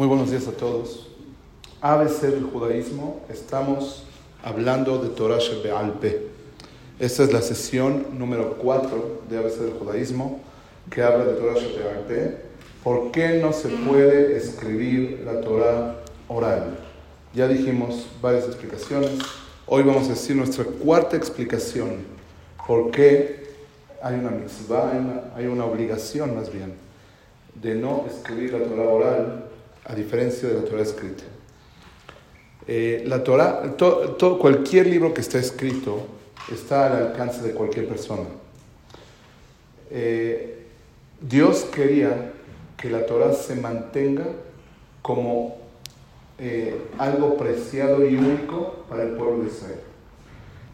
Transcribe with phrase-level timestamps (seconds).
[0.00, 1.08] Muy buenos días a todos.
[1.82, 4.04] ABC del judaísmo, estamos
[4.42, 5.36] hablando de Torah
[5.76, 6.22] Alpe.
[6.98, 10.40] Esta es la sesión número 4 de ABC del judaísmo
[10.90, 11.52] que habla de Torah
[11.98, 12.38] Alpe.
[12.82, 15.96] ¿Por qué no se puede escribir la Torah
[16.28, 16.78] oral?
[17.34, 19.18] Ya dijimos varias explicaciones.
[19.66, 22.06] Hoy vamos a decir nuestra cuarta explicación.
[22.66, 23.50] ¿Por qué
[24.02, 24.92] hay una mitzvah,
[25.36, 26.72] hay una obligación más bien,
[27.54, 29.49] de no escribir la Torah oral
[29.90, 31.24] a diferencia de la Torah escrita.
[32.68, 36.06] Eh, la Torah, todo, cualquier libro que está escrito
[36.52, 38.28] está al alcance de cualquier persona.
[39.90, 40.66] Eh,
[41.20, 42.32] Dios quería
[42.76, 44.26] que la Torah se mantenga
[45.02, 45.58] como
[46.38, 49.80] eh, algo preciado y único para el pueblo de Israel,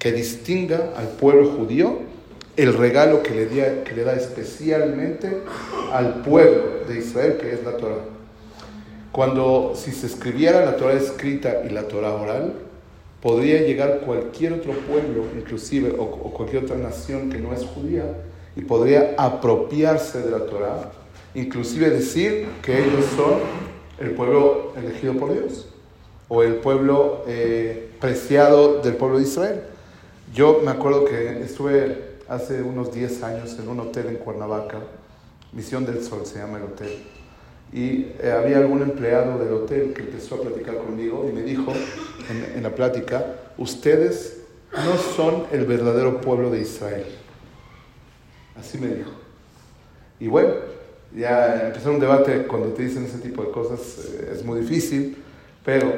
[0.00, 2.00] que distinga al pueblo judío
[2.56, 5.42] el regalo que le, que le da especialmente
[5.92, 8.14] al pueblo de Israel, que es la Torah.
[9.14, 12.54] Cuando si se escribiera la Torah escrita y la Torah oral,
[13.22, 18.02] podría llegar cualquier otro pueblo, inclusive, o, cualquier otra nación que no es judía,
[18.56, 20.90] y podría apropiarse de la Torah,
[21.32, 23.34] inclusive decir que ellos son
[24.00, 25.68] el pueblo elegido por Dios,
[26.26, 29.60] o el pueblo eh, preciado del pueblo de Israel.
[30.34, 34.80] Yo me acuerdo que estuve hace unos 10 años en un hotel en Cuernavaca,
[35.52, 36.90] Misión del Sol se llama el hotel,
[37.72, 41.72] y eh, había algún empleado del hotel que empezó a platicar conmigo y me dijo
[42.54, 43.24] en, la plática,
[43.58, 47.04] ustedes no son el verdadero pueblo de Israel.
[48.56, 49.10] Así me dijo.
[50.20, 50.54] Y bueno,
[51.14, 55.16] ya empezar un debate cuando te dicen ese tipo de cosas eh, es muy difícil,
[55.64, 55.92] pero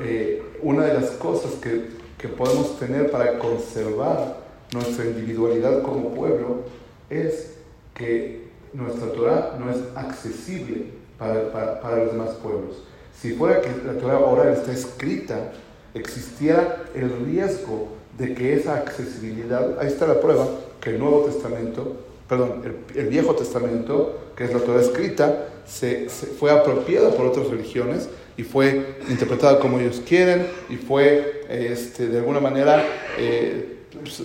[0.00, 4.40] eh, una de las cosas que, que podemos tener para conservar
[4.72, 6.64] nuestra individualidad como pueblo
[7.08, 7.52] es
[7.94, 8.45] que
[8.76, 12.82] nuestra Torah no es accesible para, para, los demás pueblos.
[13.18, 15.52] Si fuera que la Torah ahora está escrita,
[15.94, 17.88] existiera el riesgo
[18.18, 20.46] de que esa accesibilidad, ahí está la prueba,
[20.80, 21.96] que el Nuevo Testamento,
[22.28, 22.62] perdón,
[22.94, 28.42] el, Viejo Testamento, que es la Torah escrita, se, fue apropiada por otras religiones y
[28.42, 32.84] fue interpretada como ellos quieren y fue este, de alguna manera,
[33.18, 34.22] eh, pues,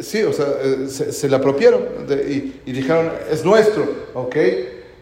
[0.00, 4.36] sí, o sea, eh, se, la apropiaron y, y, dijeron, es nuestro, ¿ok?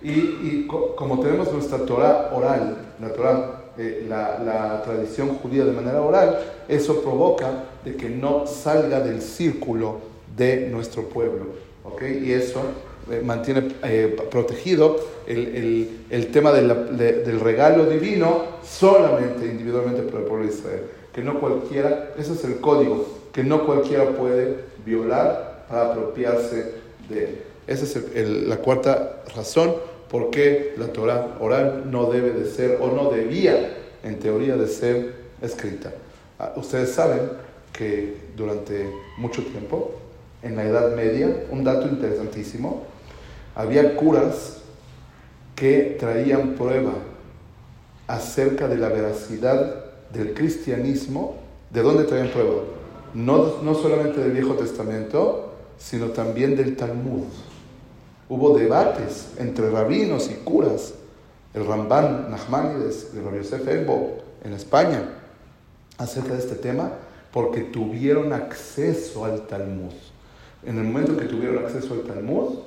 [0.04, 6.38] Y, como tenemos nuestra Torah oral, la Torah, eh, la, tradición judía de manera oral,
[6.68, 10.00] eso provoca de que no salga del círculo
[10.36, 11.46] de nuestro pueblo.
[11.84, 12.22] ¿okay?
[12.22, 12.60] Y eso
[13.10, 14.96] eh, mantiene eh, protegido
[15.26, 20.82] el, tema del regalo divino solamente individualmente por el pueblo de Israel.
[21.14, 26.72] Que no cualquiera, ese es el código, que no cualquiera puede violar para apropiarse
[27.08, 27.42] de él.
[27.66, 29.74] Esa es la cuarta razón
[30.10, 34.68] por qué la Torah oral no debe de ser o no debía, en teoría, de
[34.68, 35.92] ser escrita.
[36.38, 37.20] Ah, ustedes saben
[37.72, 39.92] que durante mucho tiempo,
[40.42, 42.84] en la Edad Media, un dato interesantísimo,
[43.54, 44.58] había curas
[45.56, 46.92] que traían prueba
[48.06, 51.36] acerca de la veracidad del cristianismo.
[51.70, 52.62] ¿De dónde traían prueba?
[53.14, 57.24] No, no solamente del Viejo Testamento, sino también del Talmud.
[58.28, 60.94] Hubo debates entre rabinos y curas.
[61.52, 65.08] El Ramban Nachmanides de Rabbi Yosef Elbo en España
[65.98, 66.90] acerca de este tema
[67.32, 69.92] porque tuvieron acceso al Talmud.
[70.64, 72.58] En el momento que tuvieron acceso al Talmud,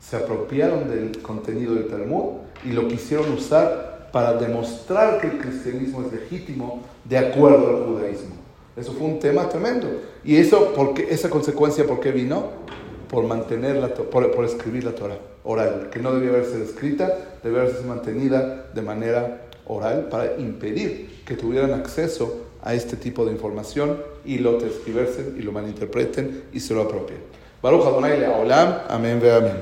[0.00, 6.02] se apropiaron del contenido del Talmud y lo quisieron usar para demostrar que el cristianismo
[6.02, 8.45] es legítimo de acuerdo al judaísmo.
[8.76, 9.88] Eso fue un tema tremendo.
[10.24, 12.66] ¿Y eso, porque, esa consecuencia por qué vino?
[13.08, 17.60] por mantener la, por, por, escribir la Torah oral, que no debía haberse escrita, debía
[17.60, 24.02] haberse mantenida de manera oral para impedir que tuvieran acceso a este tipo de información
[24.24, 27.18] y lo transcribersen y lo malinterpreten y se lo apropien.
[27.62, 29.56] Baruch Adonai Le'olam, amén ve amén.